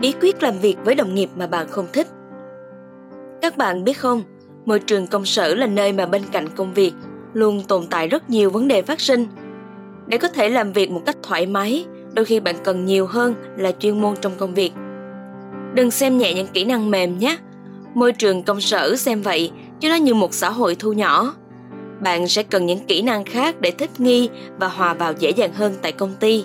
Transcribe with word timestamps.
bí 0.00 0.14
quyết 0.20 0.42
làm 0.42 0.58
việc 0.58 0.76
với 0.84 0.94
đồng 0.94 1.14
nghiệp 1.14 1.30
mà 1.36 1.46
bạn 1.46 1.66
không 1.70 1.86
thích. 1.92 2.06
Các 3.42 3.56
bạn 3.56 3.84
biết 3.84 3.98
không, 3.98 4.22
môi 4.64 4.78
trường 4.78 5.06
công 5.06 5.24
sở 5.24 5.54
là 5.54 5.66
nơi 5.66 5.92
mà 5.92 6.06
bên 6.06 6.22
cạnh 6.32 6.48
công 6.48 6.74
việc 6.74 6.92
luôn 7.32 7.62
tồn 7.68 7.86
tại 7.90 8.08
rất 8.08 8.30
nhiều 8.30 8.50
vấn 8.50 8.68
đề 8.68 8.82
phát 8.82 9.00
sinh. 9.00 9.26
Để 10.06 10.18
có 10.18 10.28
thể 10.28 10.48
làm 10.48 10.72
việc 10.72 10.90
một 10.90 11.02
cách 11.06 11.16
thoải 11.22 11.46
mái, 11.46 11.84
đôi 12.12 12.24
khi 12.24 12.40
bạn 12.40 12.54
cần 12.64 12.84
nhiều 12.84 13.06
hơn 13.06 13.34
là 13.56 13.72
chuyên 13.72 14.00
môn 14.00 14.14
trong 14.20 14.32
công 14.38 14.54
việc. 14.54 14.72
Đừng 15.74 15.90
xem 15.90 16.18
nhẹ 16.18 16.34
những 16.34 16.46
kỹ 16.46 16.64
năng 16.64 16.90
mềm 16.90 17.18
nhé. 17.18 17.36
Môi 17.94 18.12
trường 18.12 18.42
công 18.42 18.60
sở 18.60 18.96
xem 18.96 19.22
vậy 19.22 19.50
chứ 19.80 19.88
nó 19.88 19.94
như 19.94 20.14
một 20.14 20.34
xã 20.34 20.50
hội 20.50 20.74
thu 20.74 20.92
nhỏ. 20.92 21.34
Bạn 22.00 22.28
sẽ 22.28 22.42
cần 22.42 22.66
những 22.66 22.86
kỹ 22.86 23.02
năng 23.02 23.24
khác 23.24 23.60
để 23.60 23.70
thích 23.70 23.90
nghi 23.98 24.28
và 24.58 24.68
hòa 24.68 24.94
vào 24.94 25.12
dễ 25.18 25.30
dàng 25.30 25.52
hơn 25.52 25.74
tại 25.82 25.92
công 25.92 26.14
ty. 26.20 26.44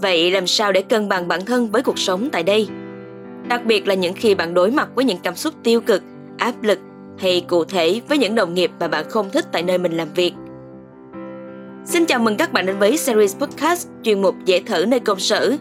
Vậy 0.00 0.30
làm 0.30 0.46
sao 0.46 0.72
để 0.72 0.82
cân 0.82 1.08
bằng 1.08 1.28
bản 1.28 1.44
thân 1.44 1.70
với 1.70 1.82
cuộc 1.82 1.98
sống 1.98 2.28
tại 2.32 2.42
đây? 2.42 2.68
Đặc 3.48 3.64
biệt 3.64 3.88
là 3.88 3.94
những 3.94 4.14
khi 4.14 4.34
bạn 4.34 4.54
đối 4.54 4.70
mặt 4.70 4.88
với 4.94 5.04
những 5.04 5.18
cảm 5.22 5.36
xúc 5.36 5.54
tiêu 5.62 5.80
cực, 5.80 6.02
áp 6.38 6.62
lực 6.62 6.78
hay 7.18 7.44
cụ 7.48 7.64
thể 7.64 8.00
với 8.08 8.18
những 8.18 8.34
đồng 8.34 8.54
nghiệp 8.54 8.70
mà 8.80 8.88
bạn 8.88 9.04
không 9.08 9.30
thích 9.30 9.44
tại 9.52 9.62
nơi 9.62 9.78
mình 9.78 9.92
làm 9.92 10.08
việc. 10.14 10.32
Xin 11.84 12.04
chào 12.06 12.18
mừng 12.18 12.36
các 12.36 12.52
bạn 12.52 12.66
đến 12.66 12.78
với 12.78 12.96
series 12.96 13.36
podcast 13.36 13.88
chuyên 14.02 14.22
mục 14.22 14.34
dễ 14.44 14.62
thở 14.66 14.84
nơi 14.88 15.00
công 15.00 15.18
sở. 15.18 15.56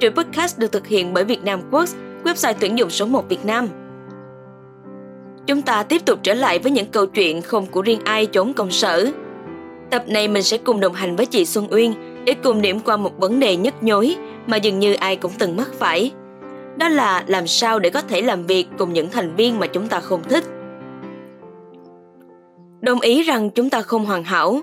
Chuỗi 0.00 0.10
podcast 0.10 0.58
được 0.58 0.72
thực 0.72 0.86
hiện 0.86 1.14
bởi 1.14 1.24
Việt 1.24 1.44
Nam 1.44 1.60
Works, 1.70 1.94
website 2.24 2.54
tuyển 2.60 2.78
dụng 2.78 2.90
số 2.90 3.06
1 3.06 3.28
Việt 3.28 3.44
Nam. 3.44 3.68
Chúng 5.46 5.62
ta 5.62 5.82
tiếp 5.82 6.04
tục 6.04 6.18
trở 6.22 6.34
lại 6.34 6.58
với 6.58 6.72
những 6.72 6.86
câu 6.86 7.06
chuyện 7.06 7.42
không 7.42 7.66
của 7.66 7.82
riêng 7.82 8.00
ai 8.04 8.26
chốn 8.26 8.52
công 8.52 8.70
sở. 8.70 9.10
Tập 9.90 10.04
này 10.08 10.28
mình 10.28 10.42
sẽ 10.42 10.58
cùng 10.58 10.80
đồng 10.80 10.92
hành 10.92 11.16
với 11.16 11.26
chị 11.26 11.46
Xuân 11.46 11.66
Uyên 11.70 11.94
để 12.24 12.34
cùng 12.42 12.62
điểm 12.62 12.80
qua 12.80 12.96
một 12.96 13.18
vấn 13.18 13.40
đề 13.40 13.56
nhức 13.56 13.74
nhối 13.82 14.16
mà 14.46 14.56
dường 14.56 14.78
như 14.78 14.94
ai 14.94 15.16
cũng 15.16 15.32
từng 15.38 15.56
mắc 15.56 15.68
phải. 15.78 16.10
Đó 16.76 16.88
là 16.88 17.24
làm 17.26 17.46
sao 17.46 17.78
để 17.78 17.90
có 17.90 18.00
thể 18.00 18.22
làm 18.22 18.46
việc 18.46 18.68
cùng 18.78 18.92
những 18.92 19.10
thành 19.10 19.36
viên 19.36 19.58
mà 19.58 19.66
chúng 19.66 19.88
ta 19.88 20.00
không 20.00 20.22
thích. 20.28 20.44
Đồng 22.80 23.00
ý 23.00 23.22
rằng 23.22 23.50
chúng 23.50 23.70
ta 23.70 23.82
không 23.82 24.04
hoàn 24.04 24.24
hảo. 24.24 24.60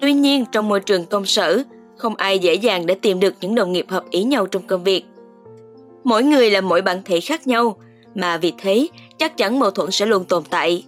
Tuy 0.00 0.12
nhiên 0.12 0.44
trong 0.52 0.68
môi 0.68 0.80
trường 0.80 1.06
công 1.06 1.26
sở, 1.26 1.62
không 1.96 2.14
ai 2.14 2.38
dễ 2.38 2.54
dàng 2.54 2.86
để 2.86 2.94
tìm 2.94 3.20
được 3.20 3.34
những 3.40 3.54
đồng 3.54 3.72
nghiệp 3.72 3.86
hợp 3.88 4.04
ý 4.10 4.22
nhau 4.22 4.46
trong 4.46 4.62
công 4.62 4.84
việc. 4.84 5.04
Mỗi 6.04 6.22
người 6.22 6.50
là 6.50 6.60
mỗi 6.60 6.82
bản 6.82 7.02
thể 7.04 7.20
khác 7.20 7.46
nhau, 7.46 7.76
mà 8.14 8.36
vì 8.36 8.52
thế 8.58 8.86
chắc 9.18 9.36
chắn 9.36 9.58
mâu 9.58 9.70
thuẫn 9.70 9.90
sẽ 9.90 10.06
luôn 10.06 10.24
tồn 10.24 10.42
tại. 10.50 10.84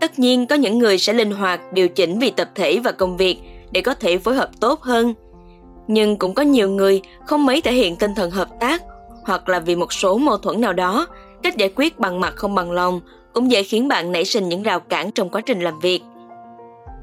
Tất 0.00 0.18
nhiên 0.18 0.46
có 0.46 0.54
những 0.54 0.78
người 0.78 0.98
sẽ 0.98 1.12
linh 1.12 1.30
hoạt 1.30 1.72
điều 1.72 1.88
chỉnh 1.88 2.18
vì 2.18 2.30
tập 2.30 2.50
thể 2.54 2.78
và 2.84 2.92
công 2.92 3.16
việc 3.16 3.38
để 3.72 3.80
có 3.80 3.94
thể 3.94 4.18
phối 4.18 4.34
hợp 4.34 4.50
tốt 4.60 4.82
hơn– 4.82 5.14
nhưng 5.88 6.16
cũng 6.16 6.34
có 6.34 6.42
nhiều 6.42 6.70
người 6.70 7.02
không 7.26 7.46
mấy 7.46 7.60
thể 7.60 7.72
hiện 7.72 7.96
tinh 7.96 8.14
thần 8.14 8.30
hợp 8.30 8.48
tác 8.60 8.82
hoặc 9.24 9.48
là 9.48 9.60
vì 9.60 9.76
một 9.76 9.92
số 9.92 10.18
mâu 10.18 10.38
thuẫn 10.38 10.60
nào 10.60 10.72
đó, 10.72 11.06
cách 11.42 11.56
giải 11.56 11.72
quyết 11.76 11.98
bằng 11.98 12.20
mặt 12.20 12.36
không 12.36 12.54
bằng 12.54 12.70
lòng 12.72 13.00
cũng 13.32 13.50
dễ 13.50 13.62
khiến 13.62 13.88
bạn 13.88 14.12
nảy 14.12 14.24
sinh 14.24 14.48
những 14.48 14.62
rào 14.62 14.80
cản 14.80 15.10
trong 15.10 15.30
quá 15.30 15.40
trình 15.40 15.60
làm 15.60 15.80
việc. 15.80 16.02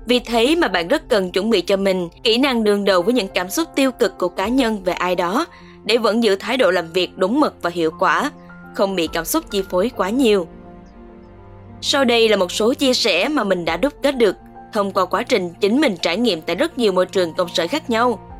Vì 0.05 0.19
thế 0.19 0.55
mà 0.55 0.67
bạn 0.67 0.87
rất 0.87 1.09
cần 1.09 1.31
chuẩn 1.31 1.49
bị 1.49 1.61
cho 1.61 1.77
mình 1.77 2.09
kỹ 2.23 2.37
năng 2.37 2.63
đương 2.63 2.85
đầu 2.85 3.01
với 3.01 3.13
những 3.13 3.27
cảm 3.27 3.49
xúc 3.49 3.69
tiêu 3.75 3.91
cực 3.91 4.17
của 4.17 4.29
cá 4.29 4.47
nhân 4.47 4.83
về 4.83 4.93
ai 4.93 5.15
đó 5.15 5.45
để 5.83 5.97
vẫn 5.97 6.23
giữ 6.23 6.35
thái 6.35 6.57
độ 6.57 6.71
làm 6.71 6.91
việc 6.91 7.17
đúng 7.17 7.39
mực 7.39 7.55
và 7.61 7.69
hiệu 7.69 7.91
quả, 7.99 8.31
không 8.75 8.95
bị 8.95 9.07
cảm 9.13 9.25
xúc 9.25 9.43
chi 9.51 9.63
phối 9.69 9.91
quá 9.97 10.09
nhiều. 10.09 10.47
Sau 11.81 12.05
đây 12.05 12.29
là 12.29 12.37
một 12.37 12.51
số 12.51 12.73
chia 12.73 12.93
sẻ 12.93 13.27
mà 13.27 13.43
mình 13.43 13.65
đã 13.65 13.77
đúc 13.77 13.93
kết 14.03 14.17
được 14.17 14.35
thông 14.73 14.91
qua 14.91 15.05
quá 15.05 15.23
trình 15.23 15.49
chính 15.59 15.81
mình 15.81 15.97
trải 16.01 16.17
nghiệm 16.17 16.41
tại 16.41 16.55
rất 16.55 16.77
nhiều 16.77 16.91
môi 16.91 17.05
trường 17.05 17.33
công 17.33 17.49
sở 17.53 17.67
khác 17.67 17.89
nhau. 17.89 18.32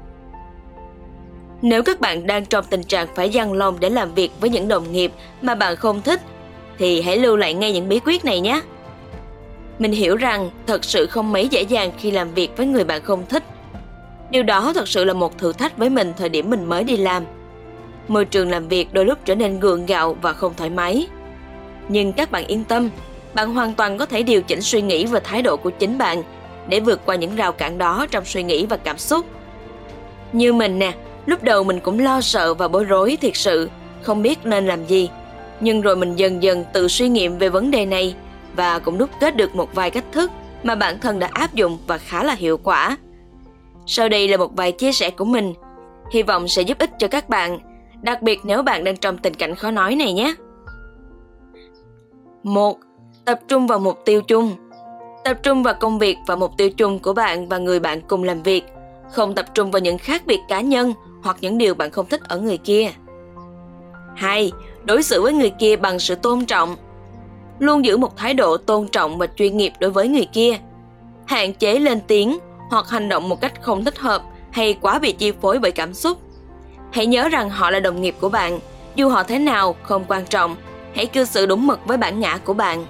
Nếu 1.63 1.83
các 1.83 1.99
bạn 1.99 2.27
đang 2.27 2.45
trong 2.45 2.65
tình 2.69 2.83
trạng 2.83 3.07
phải 3.15 3.29
dằn 3.29 3.53
lòng 3.53 3.77
để 3.79 3.89
làm 3.89 4.13
việc 4.13 4.31
với 4.41 4.49
những 4.49 4.67
đồng 4.67 4.91
nghiệp 4.91 5.11
mà 5.41 5.55
bạn 5.55 5.75
không 5.75 6.01
thích, 6.01 6.21
thì 6.77 7.01
hãy 7.01 7.17
lưu 7.17 7.35
lại 7.35 7.53
ngay 7.53 7.71
những 7.71 7.89
bí 7.89 7.99
quyết 8.05 8.25
này 8.25 8.39
nhé. 8.39 8.61
Mình 9.79 9.91
hiểu 9.91 10.15
rằng 10.15 10.49
thật 10.67 10.83
sự 10.83 11.07
không 11.07 11.31
mấy 11.31 11.47
dễ 11.47 11.61
dàng 11.61 11.91
khi 11.97 12.11
làm 12.11 12.33
việc 12.33 12.57
với 12.57 12.65
người 12.65 12.83
bạn 12.83 13.01
không 13.03 13.25
thích. 13.29 13.43
Điều 14.29 14.43
đó 14.43 14.73
thật 14.73 14.87
sự 14.87 15.03
là 15.03 15.13
một 15.13 15.37
thử 15.37 15.53
thách 15.53 15.77
với 15.77 15.89
mình 15.89 16.13
thời 16.17 16.29
điểm 16.29 16.49
mình 16.49 16.65
mới 16.65 16.83
đi 16.83 16.97
làm. 16.97 17.23
Môi 18.07 18.25
trường 18.25 18.51
làm 18.51 18.67
việc 18.67 18.93
đôi 18.93 19.05
lúc 19.05 19.17
trở 19.25 19.35
nên 19.35 19.59
gượng 19.59 19.85
gạo 19.85 20.17
và 20.21 20.33
không 20.33 20.53
thoải 20.57 20.69
mái. 20.69 21.07
Nhưng 21.89 22.13
các 22.13 22.31
bạn 22.31 22.47
yên 22.47 22.63
tâm, 22.63 22.89
bạn 23.33 23.53
hoàn 23.53 23.73
toàn 23.73 23.97
có 23.97 24.05
thể 24.05 24.23
điều 24.23 24.41
chỉnh 24.41 24.61
suy 24.61 24.81
nghĩ 24.81 25.05
và 25.05 25.19
thái 25.19 25.41
độ 25.41 25.57
của 25.57 25.69
chính 25.69 25.97
bạn 25.97 26.23
để 26.67 26.79
vượt 26.79 27.05
qua 27.05 27.15
những 27.15 27.35
rào 27.35 27.51
cản 27.51 27.77
đó 27.77 28.05
trong 28.11 28.25
suy 28.25 28.43
nghĩ 28.43 28.65
và 28.65 28.77
cảm 28.77 28.97
xúc. 28.97 29.25
Như 30.33 30.53
mình 30.53 30.79
nè, 30.79 30.93
Lúc 31.25 31.43
đầu 31.43 31.63
mình 31.63 31.79
cũng 31.79 31.99
lo 31.99 32.21
sợ 32.21 32.53
và 32.53 32.67
bối 32.67 32.83
rối 32.83 33.17
thiệt 33.21 33.35
sự, 33.35 33.69
không 34.01 34.21
biết 34.21 34.39
nên 34.43 34.67
làm 34.67 34.85
gì. 34.85 35.09
Nhưng 35.59 35.81
rồi 35.81 35.95
mình 35.95 36.15
dần 36.15 36.43
dần 36.43 36.65
tự 36.73 36.87
suy 36.87 37.09
nghiệm 37.09 37.37
về 37.37 37.49
vấn 37.49 37.71
đề 37.71 37.85
này 37.85 38.15
và 38.55 38.79
cũng 38.79 38.97
đúc 38.97 39.09
kết 39.19 39.35
được 39.35 39.55
một 39.55 39.75
vài 39.75 39.91
cách 39.91 40.05
thức 40.11 40.31
mà 40.63 40.75
bản 40.75 40.99
thân 40.99 41.19
đã 41.19 41.29
áp 41.33 41.53
dụng 41.53 41.77
và 41.87 41.97
khá 41.97 42.23
là 42.23 42.33
hiệu 42.33 42.57
quả. 42.57 42.97
Sau 43.85 44.09
đây 44.09 44.27
là 44.27 44.37
một 44.37 44.55
vài 44.55 44.71
chia 44.71 44.91
sẻ 44.91 45.09
của 45.09 45.25
mình, 45.25 45.53
hy 46.11 46.23
vọng 46.23 46.47
sẽ 46.47 46.61
giúp 46.61 46.77
ích 46.77 46.91
cho 46.97 47.07
các 47.07 47.29
bạn, 47.29 47.59
đặc 48.01 48.21
biệt 48.21 48.39
nếu 48.43 48.63
bạn 48.63 48.83
đang 48.83 48.97
trong 48.97 49.17
tình 49.17 49.33
cảnh 49.33 49.55
khó 49.55 49.71
nói 49.71 49.95
này 49.95 50.13
nhé. 50.13 50.35
1. 52.43 52.77
Tập 53.25 53.39
trung 53.47 53.67
vào 53.67 53.79
mục 53.79 53.99
tiêu 54.05 54.21
chung. 54.21 54.51
Tập 55.23 55.37
trung 55.43 55.63
vào 55.63 55.73
công 55.73 55.99
việc 55.99 56.17
và 56.27 56.35
mục 56.35 56.51
tiêu 56.57 56.69
chung 56.69 56.99
của 56.99 57.13
bạn 57.13 57.47
và 57.47 57.57
người 57.57 57.79
bạn 57.79 58.01
cùng 58.01 58.23
làm 58.23 58.43
việc, 58.43 58.63
không 59.13 59.35
tập 59.35 59.45
trung 59.53 59.71
vào 59.71 59.79
những 59.79 59.97
khác 59.97 60.25
biệt 60.25 60.39
cá 60.47 60.61
nhân 60.61 60.93
hoặc 61.23 61.37
những 61.41 61.57
điều 61.57 61.75
bạn 61.75 61.91
không 61.91 62.05
thích 62.05 62.21
ở 62.27 62.39
người 62.39 62.57
kia. 62.57 62.91
2. 64.15 64.51
Đối 64.83 65.03
xử 65.03 65.21
với 65.21 65.33
người 65.33 65.49
kia 65.49 65.75
bằng 65.75 65.99
sự 65.99 66.15
tôn 66.15 66.45
trọng. 66.45 66.75
Luôn 67.59 67.85
giữ 67.85 67.97
một 67.97 68.17
thái 68.17 68.33
độ 68.33 68.57
tôn 68.57 68.87
trọng 68.87 69.17
và 69.17 69.27
chuyên 69.35 69.57
nghiệp 69.57 69.73
đối 69.79 69.91
với 69.91 70.07
người 70.07 70.27
kia. 70.33 70.57
Hạn 71.25 71.53
chế 71.53 71.79
lên 71.79 71.99
tiếng 72.07 72.37
hoặc 72.69 72.89
hành 72.89 73.09
động 73.09 73.29
một 73.29 73.41
cách 73.41 73.61
không 73.61 73.85
thích 73.85 73.99
hợp 73.99 74.21
hay 74.51 74.77
quá 74.81 74.99
bị 74.99 75.11
chi 75.11 75.31
phối 75.41 75.59
bởi 75.59 75.71
cảm 75.71 75.93
xúc. 75.93 76.17
Hãy 76.91 77.05
nhớ 77.05 77.29
rằng 77.29 77.49
họ 77.49 77.71
là 77.71 77.79
đồng 77.79 78.01
nghiệp 78.01 78.15
của 78.19 78.29
bạn, 78.29 78.59
dù 78.95 79.09
họ 79.09 79.23
thế 79.23 79.39
nào 79.39 79.75
không 79.83 80.05
quan 80.07 80.25
trọng, 80.25 80.55
hãy 80.95 81.05
cư 81.05 81.25
xử 81.25 81.45
đúng 81.45 81.67
mực 81.67 81.85
với 81.85 81.97
bản 81.97 82.19
ngã 82.19 82.37
của 82.37 82.53
bạn. 82.53 82.85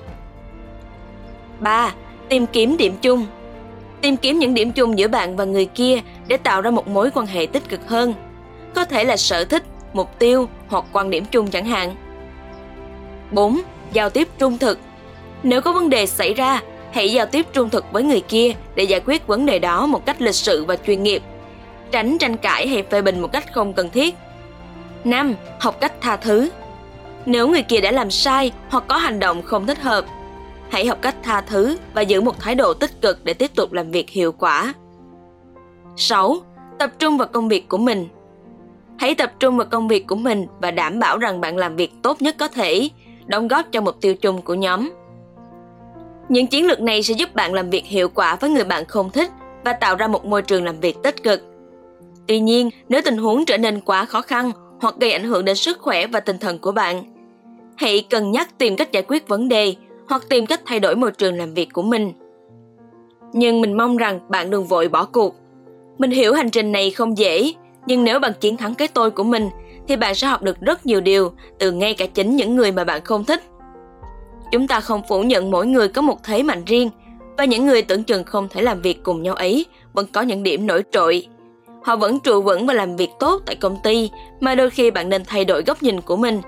3. 1.59 1.93
Tìm 2.29 2.45
kiếm 2.45 2.77
điểm 2.77 2.93
chung 3.01 3.25
tìm 4.03 4.17
kiếm 4.17 4.39
những 4.39 4.53
điểm 4.53 4.71
chung 4.71 4.97
giữa 4.97 5.07
bạn 5.07 5.35
và 5.35 5.45
người 5.45 5.65
kia 5.65 5.99
để 6.27 6.37
tạo 6.37 6.61
ra 6.61 6.71
một 6.71 6.87
mối 6.87 7.11
quan 7.13 7.25
hệ 7.25 7.45
tích 7.45 7.69
cực 7.69 7.87
hơn 7.87 8.13
có 8.75 8.85
thể 8.85 9.03
là 9.03 9.17
sở 9.17 9.45
thích 9.45 9.63
mục 9.93 10.19
tiêu 10.19 10.49
hoặc 10.67 10.85
quan 10.91 11.09
điểm 11.09 11.25
chung 11.31 11.47
chẳng 11.47 11.65
hạn 11.65 11.95
4. 13.31 13.61
Giao 13.93 14.09
tiếp 14.09 14.27
trung 14.37 14.57
thực 14.57 14.79
Nếu 15.43 15.61
có 15.61 15.73
vấn 15.73 15.89
đề 15.89 16.05
xảy 16.05 16.33
ra, 16.33 16.61
hãy 16.91 17.11
giao 17.11 17.25
tiếp 17.25 17.45
trung 17.53 17.69
thực 17.69 17.85
với 17.91 18.03
người 18.03 18.21
kia 18.21 18.53
để 18.75 18.83
giải 18.83 19.01
quyết 19.05 19.27
vấn 19.27 19.45
đề 19.45 19.59
đó 19.59 19.85
một 19.85 20.05
cách 20.05 20.21
lịch 20.21 20.35
sự 20.35 20.65
và 20.65 20.75
chuyên 20.87 21.03
nghiệp. 21.03 21.21
Tránh 21.91 22.17
tranh 22.17 22.37
cãi 22.37 22.67
hay 22.67 22.83
phê 22.83 23.01
bình 23.01 23.21
một 23.21 23.31
cách 23.31 23.53
không 23.53 23.73
cần 23.73 23.89
thiết. 23.89 24.15
5. 25.03 25.33
Học 25.59 25.77
cách 25.81 25.93
tha 26.01 26.17
thứ 26.17 26.49
Nếu 27.25 27.47
người 27.47 27.63
kia 27.63 27.81
đã 27.81 27.91
làm 27.91 28.11
sai 28.11 28.51
hoặc 28.69 28.83
có 28.87 28.97
hành 28.97 29.19
động 29.19 29.41
không 29.41 29.67
thích 29.67 29.81
hợp, 29.81 30.05
hãy 30.73 30.85
học 30.85 30.97
cách 31.01 31.15
tha 31.23 31.41
thứ 31.41 31.77
và 31.93 32.01
giữ 32.01 32.21
một 32.21 32.39
thái 32.39 32.55
độ 32.55 32.73
tích 32.73 33.01
cực 33.01 33.25
để 33.25 33.33
tiếp 33.33 33.55
tục 33.55 33.73
làm 33.73 33.91
việc 33.91 34.09
hiệu 34.09 34.31
quả. 34.31 34.73
6. 35.95 36.35
Tập 36.79 36.91
trung 36.99 37.17
vào 37.17 37.27
công 37.27 37.49
việc 37.49 37.69
của 37.69 37.77
mình. 37.77 38.07
Hãy 38.97 39.15
tập 39.15 39.31
trung 39.39 39.57
vào 39.57 39.67
công 39.71 39.87
việc 39.87 40.07
của 40.07 40.15
mình 40.15 40.47
và 40.61 40.71
đảm 40.71 40.99
bảo 40.99 41.17
rằng 41.17 41.41
bạn 41.41 41.57
làm 41.57 41.75
việc 41.75 41.91
tốt 42.01 42.21
nhất 42.21 42.35
có 42.39 42.47
thể, 42.47 42.89
đóng 43.25 43.47
góp 43.47 43.65
cho 43.71 43.81
mục 43.81 44.01
tiêu 44.01 44.15
chung 44.15 44.41
của 44.41 44.53
nhóm. 44.53 44.91
Những 46.29 46.47
chiến 46.47 46.67
lược 46.67 46.81
này 46.81 47.03
sẽ 47.03 47.13
giúp 47.13 47.35
bạn 47.35 47.53
làm 47.53 47.69
việc 47.69 47.85
hiệu 47.85 48.09
quả 48.09 48.35
với 48.35 48.49
người 48.49 48.63
bạn 48.63 48.85
không 48.85 49.09
thích 49.09 49.31
và 49.65 49.73
tạo 49.73 49.95
ra 49.95 50.07
một 50.07 50.25
môi 50.25 50.41
trường 50.41 50.63
làm 50.63 50.79
việc 50.79 50.97
tích 51.03 51.23
cực. 51.23 51.41
Tuy 52.27 52.39
nhiên, 52.39 52.69
nếu 52.89 53.01
tình 53.05 53.17
huống 53.17 53.45
trở 53.45 53.57
nên 53.57 53.81
quá 53.81 54.05
khó 54.05 54.21
khăn 54.21 54.51
hoặc 54.81 54.95
gây 54.99 55.11
ảnh 55.11 55.23
hưởng 55.23 55.45
đến 55.45 55.55
sức 55.55 55.79
khỏe 55.79 56.07
và 56.07 56.19
tinh 56.19 56.37
thần 56.37 56.59
của 56.59 56.71
bạn, 56.71 57.03
hãy 57.77 58.05
cân 58.09 58.31
nhắc 58.31 58.57
tìm 58.57 58.75
cách 58.75 58.91
giải 58.91 59.03
quyết 59.07 59.27
vấn 59.27 59.49
đề 59.49 59.75
hoặc 60.09 60.29
tìm 60.29 60.45
cách 60.45 60.61
thay 60.65 60.79
đổi 60.79 60.95
môi 60.95 61.11
trường 61.11 61.37
làm 61.37 61.53
việc 61.53 61.69
của 61.73 61.81
mình. 61.81 62.13
Nhưng 63.33 63.61
mình 63.61 63.77
mong 63.77 63.97
rằng 63.97 64.19
bạn 64.29 64.49
đừng 64.49 64.65
vội 64.65 64.87
bỏ 64.87 65.05
cuộc. 65.05 65.35
Mình 65.97 66.11
hiểu 66.11 66.33
hành 66.33 66.49
trình 66.49 66.71
này 66.71 66.91
không 66.91 67.17
dễ, 67.17 67.53
nhưng 67.85 68.03
nếu 68.03 68.19
bạn 68.19 68.31
chiến 68.39 68.57
thắng 68.57 68.75
cái 68.75 68.87
tôi 68.87 69.11
của 69.11 69.23
mình 69.23 69.49
thì 69.87 69.95
bạn 69.95 70.15
sẽ 70.15 70.27
học 70.27 70.41
được 70.41 70.61
rất 70.61 70.85
nhiều 70.85 71.01
điều 71.01 71.31
từ 71.59 71.71
ngay 71.71 71.93
cả 71.93 72.05
chính 72.05 72.35
những 72.35 72.55
người 72.55 72.71
mà 72.71 72.83
bạn 72.83 73.01
không 73.03 73.25
thích. 73.25 73.43
Chúng 74.51 74.67
ta 74.67 74.79
không 74.79 75.01
phủ 75.09 75.23
nhận 75.23 75.51
mỗi 75.51 75.67
người 75.67 75.87
có 75.87 76.01
một 76.01 76.23
thế 76.23 76.43
mạnh 76.43 76.63
riêng 76.65 76.89
và 77.37 77.45
những 77.45 77.65
người 77.65 77.81
tưởng 77.81 78.03
chừng 78.03 78.23
không 78.23 78.47
thể 78.49 78.61
làm 78.61 78.81
việc 78.81 79.03
cùng 79.03 79.23
nhau 79.23 79.35
ấy 79.35 79.65
vẫn 79.93 80.05
có 80.13 80.21
những 80.21 80.43
điểm 80.43 80.67
nổi 80.67 80.83
trội. 80.91 81.27
Họ 81.83 81.95
vẫn 81.95 82.19
trụ 82.19 82.41
vững 82.41 82.65
và 82.65 82.73
làm 82.73 82.95
việc 82.95 83.09
tốt 83.19 83.41
tại 83.45 83.55
công 83.55 83.77
ty 83.83 84.11
mà 84.39 84.55
đôi 84.55 84.69
khi 84.69 84.91
bạn 84.91 85.09
nên 85.09 85.25
thay 85.25 85.45
đổi 85.45 85.63
góc 85.63 85.83
nhìn 85.83 86.01
của 86.01 86.15
mình. 86.15 86.41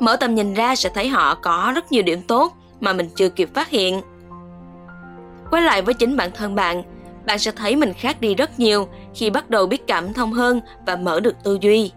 Mở 0.00 0.16
tầm 0.16 0.34
nhìn 0.34 0.54
ra 0.54 0.74
sẽ 0.74 0.90
thấy 0.94 1.08
họ 1.08 1.34
có 1.34 1.72
rất 1.74 1.92
nhiều 1.92 2.02
điểm 2.02 2.22
tốt 2.22 2.52
mà 2.80 2.92
mình 2.92 3.08
chưa 3.16 3.28
kịp 3.28 3.54
phát 3.54 3.68
hiện. 3.68 4.00
Quay 5.50 5.62
lại 5.62 5.82
với 5.82 5.94
chính 5.94 6.16
bản 6.16 6.30
thân 6.34 6.54
bạn, 6.54 6.82
bạn 7.26 7.38
sẽ 7.38 7.50
thấy 7.50 7.76
mình 7.76 7.92
khác 7.92 8.20
đi 8.20 8.34
rất 8.34 8.58
nhiều 8.58 8.88
khi 9.14 9.30
bắt 9.30 9.50
đầu 9.50 9.66
biết 9.66 9.86
cảm 9.86 10.12
thông 10.12 10.32
hơn 10.32 10.60
và 10.86 10.96
mở 10.96 11.20
được 11.20 11.34
tư 11.44 11.58
duy. 11.60 11.92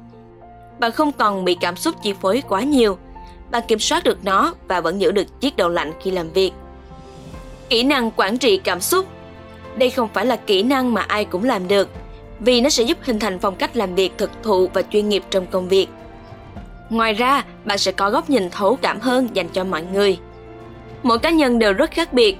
Bạn 0.79 0.91
không 0.91 1.11
còn 1.11 1.45
bị 1.45 1.57
cảm 1.61 1.75
xúc 1.75 1.95
chi 2.03 2.13
phối 2.21 2.43
quá 2.49 2.61
nhiều. 2.61 2.97
Bạn 3.51 3.63
kiểm 3.67 3.79
soát 3.79 4.03
được 4.03 4.25
nó 4.25 4.53
và 4.67 4.81
vẫn 4.81 5.01
giữ 5.01 5.11
được 5.11 5.41
chiếc 5.41 5.57
đầu 5.57 5.69
lạnh 5.69 5.91
khi 6.01 6.11
làm 6.11 6.29
việc. 6.29 6.51
Kỹ 7.69 7.83
năng 7.83 8.11
quản 8.11 8.37
trị 8.37 8.57
cảm 8.57 8.81
xúc 8.81 9.05
Đây 9.77 9.89
không 9.89 10.09
phải 10.13 10.25
là 10.25 10.35
kỹ 10.35 10.63
năng 10.63 10.93
mà 10.93 11.01
ai 11.01 11.25
cũng 11.25 11.43
làm 11.43 11.67
được, 11.67 11.89
vì 12.39 12.61
nó 12.61 12.69
sẽ 12.69 12.83
giúp 12.83 12.97
hình 13.01 13.19
thành 13.19 13.39
phong 13.39 13.55
cách 13.55 13.77
làm 13.77 13.95
việc 13.95 14.13
thực 14.17 14.31
thụ 14.43 14.69
và 14.73 14.81
chuyên 14.81 15.09
nghiệp 15.09 15.23
trong 15.29 15.45
công 15.47 15.67
việc. 15.67 15.87
Ngoài 16.89 17.13
ra, 17.13 17.43
bạn 17.65 17.77
sẽ 17.77 17.91
có 17.91 18.09
góc 18.09 18.29
nhìn 18.29 18.49
thấu 18.49 18.77
cảm 18.81 18.99
hơn 18.99 19.29
dành 19.33 19.49
cho 19.53 19.63
mọi 19.63 19.83
người. 19.83 20.17
Mỗi 21.03 21.19
cá 21.19 21.29
nhân 21.29 21.59
đều 21.59 21.73
rất 21.73 21.91
khác 21.91 22.13
biệt, 22.13 22.37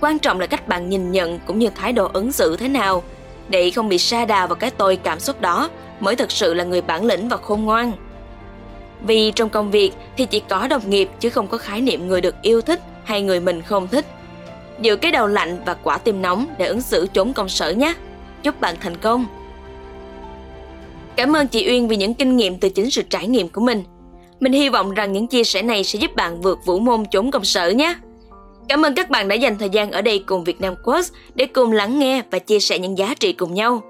quan 0.00 0.18
trọng 0.18 0.40
là 0.40 0.46
cách 0.46 0.68
bạn 0.68 0.90
nhìn 0.90 1.12
nhận 1.12 1.38
cũng 1.46 1.58
như 1.58 1.70
thái 1.70 1.92
độ 1.92 2.10
ứng 2.12 2.32
xử 2.32 2.56
thế 2.56 2.68
nào 2.68 3.02
để 3.48 3.70
không 3.70 3.88
bị 3.88 3.98
sa 3.98 4.24
đà 4.24 4.46
vào 4.46 4.56
cái 4.56 4.70
tôi 4.70 4.96
cảm 4.96 5.20
xúc 5.20 5.40
đó 5.40 5.70
mới 6.00 6.16
thực 6.16 6.30
sự 6.30 6.54
là 6.54 6.64
người 6.64 6.80
bản 6.80 7.04
lĩnh 7.04 7.28
và 7.28 7.36
khôn 7.36 7.64
ngoan. 7.64 7.92
Vì 9.02 9.30
trong 9.30 9.48
công 9.48 9.70
việc 9.70 9.92
thì 10.16 10.26
chỉ 10.26 10.42
có 10.48 10.68
đồng 10.68 10.90
nghiệp 10.90 11.08
chứ 11.20 11.30
không 11.30 11.46
có 11.46 11.58
khái 11.58 11.80
niệm 11.80 12.08
người 12.08 12.20
được 12.20 12.42
yêu 12.42 12.60
thích 12.60 12.80
hay 13.04 13.22
người 13.22 13.40
mình 13.40 13.62
không 13.62 13.88
thích. 13.88 14.06
Giữ 14.80 14.96
cái 14.96 15.12
đầu 15.12 15.26
lạnh 15.26 15.58
và 15.66 15.74
quả 15.74 15.98
tim 15.98 16.22
nóng 16.22 16.46
để 16.58 16.66
ứng 16.66 16.80
xử 16.80 17.06
trốn 17.12 17.32
công 17.32 17.48
sở 17.48 17.70
nhé. 17.70 17.94
Chúc 18.42 18.60
bạn 18.60 18.74
thành 18.80 18.96
công! 18.96 19.26
Cảm 21.16 21.36
ơn 21.36 21.48
chị 21.48 21.68
Uyên 21.68 21.88
vì 21.88 21.96
những 21.96 22.14
kinh 22.14 22.36
nghiệm 22.36 22.58
từ 22.58 22.68
chính 22.68 22.90
sự 22.90 23.02
trải 23.02 23.26
nghiệm 23.26 23.48
của 23.48 23.60
mình. 23.60 23.84
Mình 24.40 24.52
hy 24.52 24.68
vọng 24.68 24.94
rằng 24.94 25.12
những 25.12 25.26
chia 25.26 25.44
sẻ 25.44 25.62
này 25.62 25.84
sẽ 25.84 25.98
giúp 25.98 26.16
bạn 26.16 26.40
vượt 26.40 26.58
vũ 26.64 26.78
môn 26.78 27.04
trốn 27.10 27.30
công 27.30 27.44
sở 27.44 27.70
nhé. 27.70 27.94
Cảm 28.68 28.82
ơn 28.82 28.94
các 28.94 29.10
bạn 29.10 29.28
đã 29.28 29.34
dành 29.34 29.58
thời 29.58 29.68
gian 29.68 29.90
ở 29.90 30.02
đây 30.02 30.24
cùng 30.26 30.44
Việt 30.44 30.60
Nam 30.60 30.74
Quotes 30.84 31.12
để 31.34 31.46
cùng 31.46 31.72
lắng 31.72 31.98
nghe 31.98 32.22
và 32.30 32.38
chia 32.38 32.60
sẻ 32.60 32.78
những 32.78 32.98
giá 32.98 33.14
trị 33.14 33.32
cùng 33.32 33.54
nhau. 33.54 33.82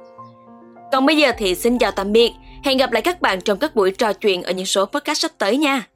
Còn 0.92 1.06
bây 1.06 1.16
giờ 1.16 1.32
thì 1.38 1.54
xin 1.54 1.78
chào 1.78 1.90
tạm 1.90 2.12
biệt. 2.12 2.32
Hẹn 2.64 2.78
gặp 2.78 2.92
lại 2.92 3.02
các 3.02 3.20
bạn 3.20 3.40
trong 3.40 3.58
các 3.58 3.76
buổi 3.76 3.90
trò 3.90 4.12
chuyện 4.12 4.42
ở 4.42 4.52
những 4.52 4.66
số 4.66 4.86
podcast 4.86 5.18
sắp 5.18 5.30
tới 5.38 5.56
nha. 5.56 5.86